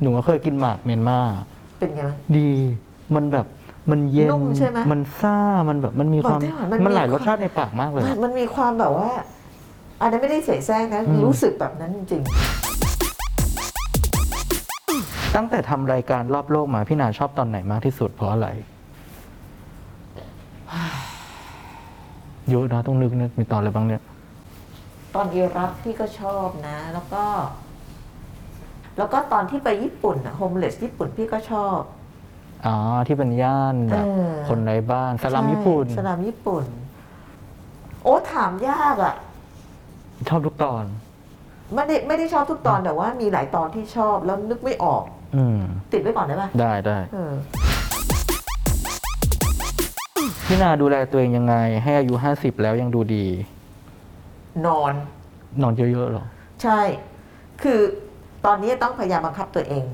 [0.00, 1.18] หนูก็เคยกินหมากเมียนมา
[1.78, 2.50] เป็นไงบ้าง ดี
[3.14, 3.46] มันแบบ
[3.90, 5.36] มันเย็นนุ่มใช่ไหมมันซ่า
[5.68, 9.10] มันแบบมันมีความ หมากไต้หวันมันมันหลายมีรสชาติในปากมากเลย มันมันมีความแบบว่า
[10.00, 12.22] อันนั้นไม่ได้เสแสร้งนะอืมรู้สึกแบบนั้นจริง
[15.36, 18.48] ตั้งแต่ทำรายการรอบโลกมาพี่นาชอบตอนไหนมากที่สุดเพราะอะไร
[22.50, 27.24] เยอะนะต้องนึกนึกมีตอนอะไรบ้างเนี่ยๆตอนอิรักพี่ก็ชอบนะ แล้วก็
[28.98, 31.78] แล้วก็ตอนที่ไปญี่ปุ่นอะโฮมเลสญี่ปุ่นพี่ก็ชอบ
[32.66, 36.64] อ๋อที่เป็นย่านแบบเออ คนไร้บ้านสลัมญี่ปุ่น ใช่สลามญี่ปุ่น
[38.02, 39.14] โอ้ถามยากอะ
[40.28, 40.84] ชอบทุกตอน
[41.74, 45.04] ไม่ได้ไม่ได้ชอบทุกตอนแต่ว่ามีหลายตอนที่ชอบแล้วนึกไม่ออก
[45.36, 45.58] อืม
[45.92, 47.32] ติดไว้ก่อนได้ปะได้ได้เออ
[50.46, 53.26] พี่นาดูแลตัวเองยังไง ให้อายุห้าสิบแล้วยังดูดี
[54.66, 54.92] นอน
[55.62, 56.24] นอนเยอะๆหรอ
[56.62, 56.80] ใช่
[57.62, 57.80] คือ
[58.46, 59.84] ตอนนี้ต้องพยายามบังคับตัวเอง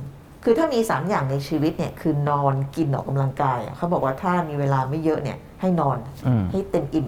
[0.45, 7.07] คือถ้ามีสามอย่างในชีวิตเนี่ย คือนอนกินออกกำลังกายอะเขาบอกว่าถ้ามีเวลาไม่เยอะเนี่ย ให้นอนอืมให้เต็มอิ่ม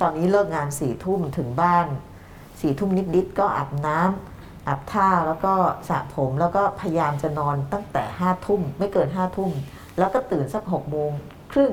[0.00, 1.86] ตอนนี้เลิกงานสี่ทุ่มถึงบ้าน
[2.60, 4.35] สี่ทุ่มนิดๆก็อาบน้ำ
[4.68, 5.52] อาบท่าแล้วก็
[5.88, 9.50] สระผมแล้วก็พยายามจะนอนตั้งแต่ห้าทุ่มไม่เกินห้าทุ่ม
[9.98, 11.10] แล้วก็ตื่นสักหกโมง
[11.52, 11.72] ครึ่ง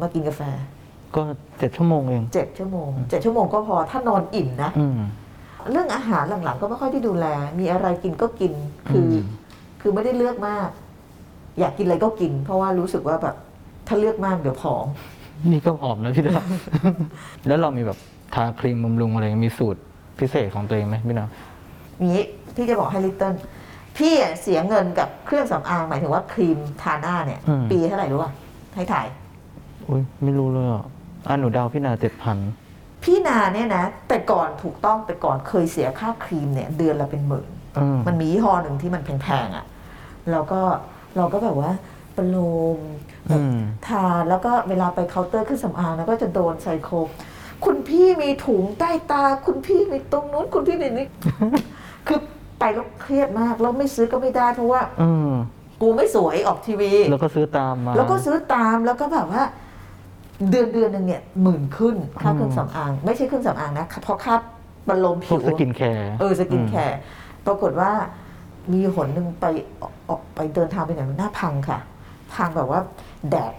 [0.00, 0.42] มากินกาแฟ
[1.14, 1.22] ก็
[1.58, 4.98] เจ็ดชั่วโมงเองเจ็ดชั่วโมงเจ็ดชั่วโมงก็พอถ้านอนอิ่มนะอืม
[5.70, 7.26] เรื่องอาหารหลังๆ ก็ไม่ค่อยได้ดูแล
[7.58, 8.52] มีอะไรกินก็กิน
[8.90, 9.26] คืออม
[9.80, 10.68] คือไม่ได้เลือกมาก
[11.58, 13.36] อยากกินอะไรก็กิน เพราะว่ารู้สึกว่าแบบ
[13.86, 14.86] ถ้าเลือกมากเดี๋ยวผอม
[15.52, 16.44] นี่ก็ผอมนะพี่นา
[17.46, 17.98] แล้วเรามีแบบ
[18.34, 19.80] ทาครีมบำรุงอะไรมีสูตร
[20.18, 21.26] พิเศษของตัวเองไหมพี่นา
[22.04, 22.22] นี้
[22.54, 23.34] พี่จะบอกให้ลิตเติ้ล
[23.96, 28.32] พี่อะเสียเงินกับเครื่องสำอางหมายถึงว่าครีมทาหน้าเนี่ย อืม ปีเท่าไหร่รู้ป่ะ
[28.74, 29.06] ให้ถ่าย
[29.88, 30.84] อุ้ยไม่รู้เลยอะ
[31.28, 32.38] อะหนูเดาว่าพี่นาเจ็ดพัน
[33.02, 39.64] พี่นาเนี่ยนะ แต่ก่อนถูกต้องแต่ก่อนเคยเสียค่าครีมเนี่ย เดือนละเป็นหมื่นอืมมันมียี่ห้อหนึ่งที่มันแพงๆอะ่ะ
[40.30, 40.60] เราก็
[41.16, 41.72] เราก็แบบว่า
[42.16, 42.36] ประโค
[42.76, 42.78] ม
[43.28, 47.08] แบบอืม ทาแล้วก็เวลาไปเคาน์เตอร์เครื่องสำอางแล้วก็จะโดนไซโคม
[47.64, 51.06] คุณพี่มีถุงใต้ตา คุณพี่มีตรงนู้นคุณพี่มีนี่
[52.06, 52.20] คือ
[52.58, 55.32] ไปแล้วเครียดมากแล้วไม่ซื้อก็ไม่ได้เพราะว่า อืม
[55.82, 59.42] กูไม่สวยออกทีวี แล้วก็ซื้อตามมา แล้วก็ซื้อตามแล้วก็แบบว่า
[60.50, 64.34] เดือนเดือนหนึ่งเนี่ยหมื่นขึ้นค่าเครื่องสำอาง ไม่ใช่เครื่องสำอางนะเพราะค่า
[64.88, 66.98] บำรุงผิวพวก skincare เออ skincare
[67.46, 67.90] ปรากฏว่า
[68.72, 69.46] มีหนหนึ่งไป
[69.80, 71.78] ออกออกไปเดินทางไปไหนหน้าพังค่ะ
[72.34, 72.80] พังแบบว่า
[73.30, 73.52] แดด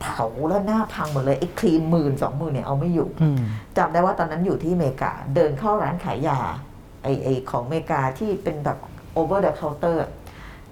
[0.00, 3.38] เผาแล้วหน้าพังหมดเลยไอ้ครีมหมื่นสองหมื่นเนี่ยเอาไม่อยู่อืม
[3.76, 6.38] จำได้ว่าตอนนั้นอยู่ที่อเมริกา เดินเข้าร้านขายยา
[7.02, 8.78] ไอไอของอเมริกาที่เป็นแบบ
[9.16, 10.10] over the counter อะ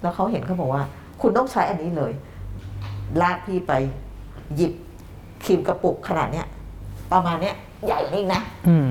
[0.01, 0.83] แล้วเขาเห็นเขาบอกว่า
[1.21, 2.11] คุณต้องใช้อันนี้เลย
[3.21, 3.73] ลากพี่ไป
[4.55, 4.73] หยิบ
[5.43, 6.47] ครีมกระปุกขนาดเนี้ย
[7.11, 8.89] ประมาณเนี้ยใหญ่นิ่งนะอืม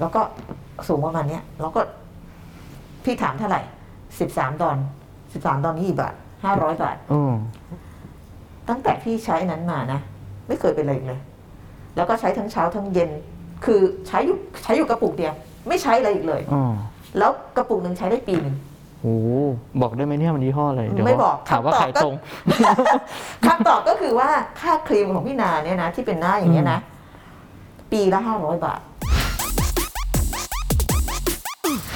[0.00, 0.20] แล้วก็
[0.88, 1.80] สูงประมาณเนี้ยแล้วก็
[3.04, 3.62] พี่ถามเท่าไหร่
[4.20, 4.78] สิบสามดอล
[5.32, 7.32] สิบสามดอลนี่กี่บาทห้าร้อยบาทอืม
[8.68, 10.00] ตั้งแต่พี่ใช้นั้นมานะ
[10.48, 11.20] ไม่เคยเป็นอะไรอีกเลย
[11.96, 13.10] แล้วก็ใช้ทั้งเช้าทั้งเย็น
[13.64, 15.34] คือใช้อยู่ใช้อยู่กระปุกเดียว
[15.68, 16.62] ไม่ใช้อะไรอีกเลย อ๋อ
[17.18, 18.56] แล้วกระปุกหนึ่งใช้ได้ปีหนึ่ง
[19.00, 19.28] โอ้โห
[19.80, 22.14] บอกได้ไหมเนี่ยมันยี่ห้ออะไรเดี๋ยวไม่บอกถามว่าคำตอบ ขายก็ตรง
[23.46, 24.28] คำตอบก็คือว่า
[24.60, 26.78] ค่าครีมของพี่นาเนี่ยนะที่เป็นหน้าอย่างเงี้ยนะ
[27.92, 28.80] ปีละห้าร้อยบาท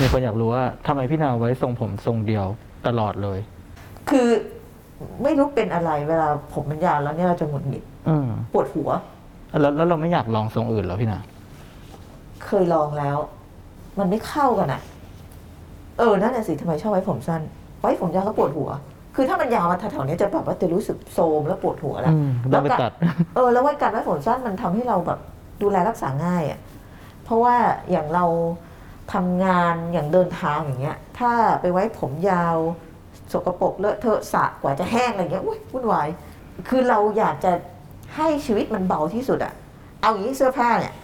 [0.00, 2.46] มีคนอยากรู้ว่าทำไมพี่นาไว้ทรงผมทรงเดียว
[2.86, 3.38] ตลอดเลย
[4.10, 4.28] คือ
[5.22, 8.90] ไม่รู้เป็นอะไรเวลาผมมันยาวแล้วเนี่ยเราจะหงุดหงิดอืมปวดหัว
[9.60, 11.20] แล้วแล้วเราไม่อยากลองทรงอื่นเหรอพี่นา
[12.44, 13.16] เคยลองแล้ว
[13.98, 14.82] มันไม่เข้ากันอะ
[15.98, 17.42] เออนั่นแหะสิทำไมชอบไว้ผมสั้น
[17.80, 18.70] ไว้ผมยาวก็ปวดหัว
[19.14, 22.92] คือถ้ามันยาวมาแถวๆเนี้ยจะแบบว่าจะรู้สึกโทรมแล้วปวดหัวแล้ว อืมต้องไปตัด
[23.34, 25.18] เออแล้วไว้การไว้ผมสั้นมันทำให้เราแบบ
[25.62, 26.60] ดูแลรักษาง่ายอะ
[27.24, 27.54] เพราะว่า
[27.90, 28.24] อย่างเรา
[29.12, 32.56] ทำงานอย่างเดินทางอย่างเงี้ย ถ้าไปไว้ผมยาว
[33.32, 36.08] สกปรกเลอะเทอะสระกว่าจะแห้งอะไรเงี้ยอุ้ยวุ่นวาย
[36.68, 37.52] คือเราอยากจะ
[38.16, 39.52] ให้ชีวิตมันเบาที่สุดอะ
[40.02, 40.94] เอาอย่างนี้เสื้อผ้าเนี่ย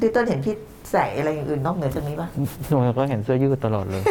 [0.00, 0.54] ดิต้นเห็นพี่
[0.92, 2.28] ใส่อะไรอย่างอื่นนอกเหนือจากนี้ปะ
[2.68, 4.02] หนูก็เห็นเสื้อยืดตลอดเลย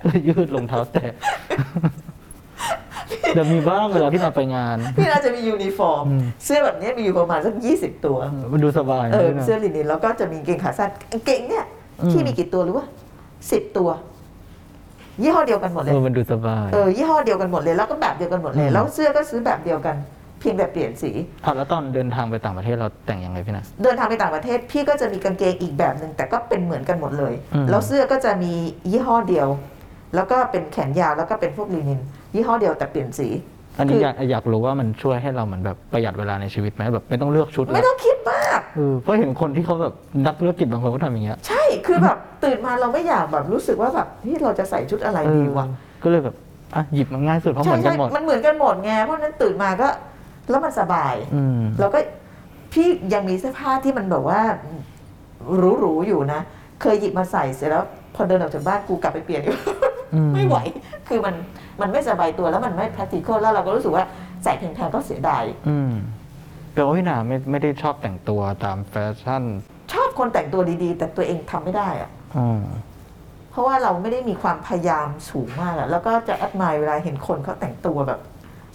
[0.00, 1.12] เสื้อยืดรองเท้าแตะ
[3.34, 8.18] เดี๋ยวมีบ้างเวลาที่เราไปงาน พพี่น่าจะมียูนิฟอร์มอืมเสื้อแบบนี้มีอยู่ประมาณสักยี่สิบตัว
[8.52, 11.64] มันดูสบายเอนะอพี่นาเสื้อลินินแล้วก็จะมีกางเกงขาสั้นกางเกงเนี่ย
[12.00, 12.86] อืมที่มีกี่ตัวรู้ป่ะ
[13.52, 13.88] สิบตัว
[15.22, 19.96] ยี่ห้อเดียวกันหมดเลยเออันดูสบายเออยี่ห้อเดียวกันหมดเลยแล้วก็แบบเดียวกันหมดเลยอืมแล้วเสื้อก็ซื้อแบบเดียวกัน
[20.40, 21.10] เพียงแต่เปลี่ยนสี
[21.44, 28.52] อะแล้วตอนเดินทางไปต่างประเทศเราแต่งยังไงพี่นาเดินทางไปต่างประเทศพี่ก็จะมีกางเกงอีกแบบหนึ่งแต่ก็เป็นเหมือนกันหมดเลย อืม แล้วเสื้อก็จะมี
[28.90, 29.48] ยี่ห้อเดียว
[30.14, 32.00] แล้วก็เป็นแขนยาวแล้วก็เป็นพวกลินิน
[32.34, 33.28] ยี่ห้อเดียวแต่เปลี่ยนสี
[33.78, 39.94] อันนี้คืออยากอยากรู้ว่ามันช่วยให้เราเหมือนแบบประหยัดเวลาในชีวิตไหมแบบไม่ต้องเลือกชุดไม่แล้วต้องคิดมากเออเพราะเห็นคนที่เขาแบบ
[40.26, 46.36] นักธุรกิจบางคนก็ทำอย่างเงี้ย ใช่คือแบบตื่นมาเราไม่อยากแบบรู้สึกว่าแบบที่เราจะใส่ชุดอะไรดีวะเออก็เลยแบบ
[46.74, 49.88] อะหยิบมันง่ายสุดเพราะเหใช่มือนกัใช่นหมดมันเหมือนกันหมดไงเพราะฉะนั้นตื่นมาก็
[50.50, 51.98] แล้วมันสบายอืมแล้วก็
[52.72, 54.40] พี่ยังมีเสื้อผ้าที่มันแบบว่า
[55.56, 56.40] หรูๆอยู่นะ
[56.82, 57.84] เคยหยิบมาใส่เสร็จแล้ว
[58.14, 59.58] พอเดินออกจากบ้านกูกลับไปเปลี่ยนอีก
[60.14, 60.56] อืมไม่ไหว
[61.08, 61.34] คือมัน
[61.80, 64.04] มันไม่สบายตัวแล้วมันไม่ practical แล้วเราก็รู้สึกว่า
[64.44, 65.92] ใส่แพงๆก็เสียดายอืม
[66.72, 69.42] แปลว่าพี่หนาไม่ไม่ได้ชอบแต่งตัวตามแฟชั่น
[69.92, 72.48] ชอบคนแต่งตัวดีๆ แต่ตัวเองทำไม่ได้อะอ๋อ
[73.50, 78.20] เพราะว่าเราไม่ได้มีความพยายามสูงมากอะแล้วก็จะแอดมายเวลาเห็นคนเขาแต่งตัวแบบ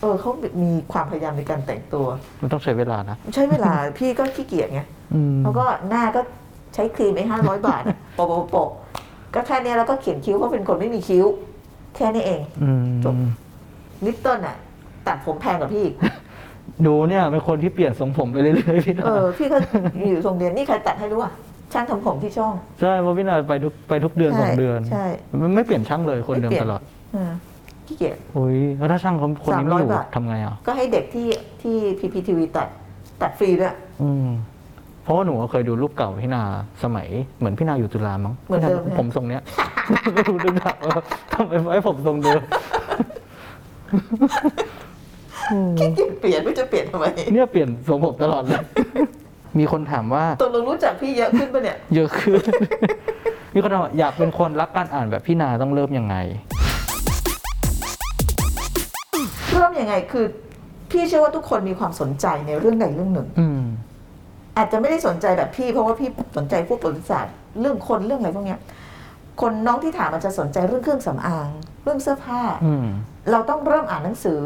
[0.01, 0.31] เออเขา
[0.63, 2.05] มีความพยายามในการแต่งตัว
[2.41, 4.81] มันต้องใช้เวลานะ ใช้เวลา พี่ก็ขี้เกียจไง
[5.13, 6.21] อืมแล้วก็หน้าก็
[6.73, 8.69] ใช้ครีมไอ้ห้าร้อยบาทอะโปะโปะโปะ
[9.35, 11.25] ก็แค่เนี้ยแล้วก็เขียนคิ้วเพราะเป็นคนไม่มีคิ้ว
[11.95, 13.15] แค่นี้เอง อืมจบ
[14.05, 14.55] ลิปเติ้ลอะ
[15.07, 15.95] ตัดผมแพงกว่าพี่อีก
[16.81, 19.57] หนูเนี่ยเป็นคนที่เปลี่ยนทรงผมไปเรื่อยๆพี่นาเออพี่ก็
[20.09, 21.33] อยู่ทรงเดียนนี่ใครตัดให้รู้อะ
[21.73, 25.05] ช่างทำผมที่ช่อง ใช่เพราะพี่นาไปทุกไปทุกเดือนใช่สองเดือนใช่
[25.41, 26.81] มันไม่เปลี่ยนช่างเลยคนเดิมไม่เปลี่ยนตลอด
[27.15, 27.33] อ่า
[27.87, 31.27] ขี้เกียจ โอ้ยแล้วถ้าช่างเขาคนนี้ไม่อยู่300บาท ทำไงอะก็ให้เด็กที่
[31.61, 32.67] ที่ PPTV ตัด
[33.21, 34.27] ตัดฟรีด้วย อืม
[35.03, 36.43] เพราะว่าหนูเคยดูรูปเก่าพี่นา
[36.83, 37.07] สมัย
[37.39, 39.41] เหมือนพี่นาอยู่จุฬามั้งเหมือนเดิมพี่นาผมทรงเนี้ย
[40.13, 40.97] ไม่รู้ดึงดักว่า
[41.33, 42.41] ทำไมไว้ผมทรงเดิม
[45.79, 48.61] ขี้เกียจเปลี่ยนไม่รู้จะเปลี่ยนทำไมเนี่ยเปลี่ยนทรงผมตลอดเลย
[49.59, 52.41] มีคนถามว่าตกลงรู้จักพี่เยอะขึ้นปะเนี่ย เยอะขึ้น
[53.53, 56.15] มีคนถามว่าอยากเป็นคนรักการอ่านแบบพี่นาต้องเริ่มยังไง
[59.53, 60.25] เริ่มยังไงคือ
[60.91, 63.61] พี่เชื่อว่าทุกคนมีความสนใจในเรื่องใดเรื่องหนึ่ง อืม
[64.57, 68.59] อาจจะไม่ได้สนใจแบบพี่ เพราะว่าพี่สนใจพวกประวัติศาสตร์เรื่องคนเรื่องอะไรพวกเนี้ย
[69.41, 71.49] คนน้องที่ถามมันจะสนใจเรื่องเครื่องสำอาง
[71.83, 72.87] เรื่องเสื้อผ้า อืม
[73.31, 74.41] เราต้องเริ่มอ่านหนังสือ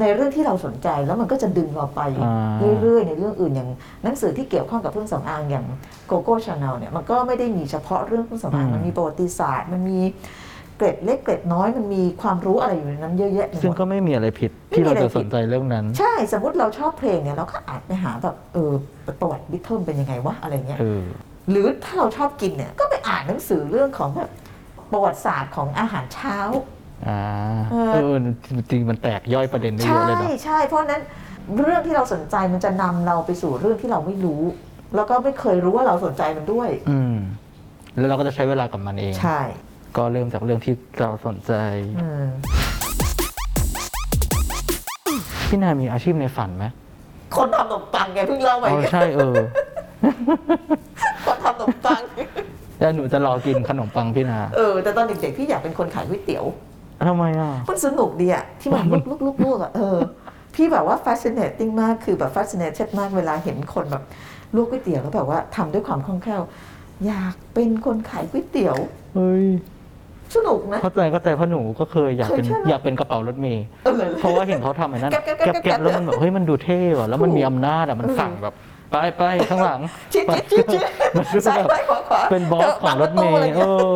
[0.00, 3.68] ในเรื่องที่เราสนใจแล้วมันก็จะดึงเราไปอ่า เรื่อยๆในเรื่องอื่นอย่าง
[4.04, 5.66] หนังสือที่เกี่ยวข้องกับเครื่องสำอางอย่าง
[6.06, 10.00] Coco Chanel เนี่ยมันก็ไม่ได้มีเฉพาะเรื่องเครื่องสำอางมันมีประวัติศาสตร์ มันมี
[10.76, 18.72] เกร็ดเล็กเกร็ดน้อยมันมีความรู้อะไรอยู่ในนั้นเยอะแยะไปหมดซึ่งก็ไม่มีอะไรผิดไม่ที่มีเราอะไรจะผิด สนใจเรื่องนั้น ใช่สมมติเราชอบเพลงเนี่ยเราก็อาจไปหาแบบเออ
[19.20, 21.02] ประวัติบิทเทิลเป็นยังไงวะอะไรเงี้ย เออ
[21.50, 24.30] หรือถ้าเราชอบกินเนี่ยก็ไปอ่านหนังสือเรื่องของแบบ
[24.92, 26.38] ประวัติศาสตร์ของอาหารเช้า
[27.08, 27.22] อ่า
[27.72, 28.16] เออ เออ
[28.70, 31.02] จริงๆมันแตกย่อยประเด็นได้เยอะเลยเนาะใช่ใช่เพราะฉะนั้น
[31.62, 34.42] เรื่องที่เราสนใจมันจะนำเราไปสู่เรื่องที่เราไม่รู้
[34.94, 37.16] แล้วก็ไม่เคยรู้ว่าเราสนใจมันด้วย อืม
[37.98, 39.40] แล้วเราก็จะใช้เวลากับมันเอง ใช่
[39.96, 41.52] ก็เริ่มจากเรื่องที่เราสนใจ
[42.00, 42.28] อืม
[45.48, 46.64] พี่นามีอาชีพในฝันไหม
[47.36, 49.34] คนทำขนมปังไงเพิ่งเล่าไปอ๋อใช่เออ
[51.26, 52.00] คนทำขนมปัง
[52.80, 56.44] แล้วหนูจะรอกินขนมปังพี่นาเออ แต่ตอนเด็กๆพี่อยากเป็นคนขายก๋วยเตี๋ยว
[57.08, 59.98] ทำไมอะ มันสนุกดีอะที่มันลุกลุกลุกลุกอะเออ
[60.54, 64.02] พี่แบบว่า fascinating มากคือแบบ fascinated มากเวลาเห็นคนแบบ
[64.54, 66.42] ลวกก๋วยเตี๋ยวแล้วแบบว่าทำด้วยความคล่องแคล่ว
[67.06, 68.76] อยากเป็นคนขายก๋วยเตี๋ยว
[69.14, 69.46] เฮ้ย
[70.36, 78.54] สนุกนะเข้าใจเข้าใจเพราะหนูก็เคยอยากเป็นเคยใช่ไหม อยากเป็นกระเป๋ารถเมย์เออ เพราะว่าเห็นเขาทำไอ้นั่นแก๊บแก๊บแก๊บแก๊บๆแล้วมันแบบเฮ้ยมันดูเท่ว่ะแล้วมันถูกมีอำนาจอะมันสั่งแบบ
[78.90, 79.80] ไปไปข้างหลัง
[80.14, 80.80] ชิดชิดชิดชิด
[81.16, 83.92] มันดูซ้ายแบบซ้ายขวาขวาเป็นบอสของรถเมปิดปะตูะไย์เออ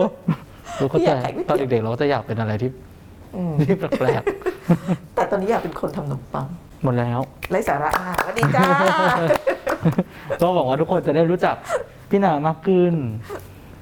[0.80, 2.70] รู้เข้าใจอยากขายก๋วยเตี๋ยวตอนเด็กๆเราก็จะอยากเป็นอะไรที่
[3.36, 4.22] อืมที่แปลก
[5.14, 7.20] แต่ตอนนี้อยากเป็นคนทำขนมปังๆหมดแล้ว
[7.50, 8.68] ไร้สาระมากสวัสดีจ้า
[10.40, 11.56] ก็หวังว่าทุกคนจะได้รู้จัก
[12.10, 12.92] พี่นามากขึ้น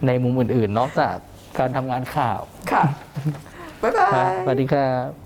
[0.06, 1.16] ในมุมอื่นๆ นอกจาก
[1.58, 2.40] การทำงานข่าว
[2.72, 2.84] ค่ะ
[3.82, 5.25] บ๊ายบาครับยสวัสดีครับ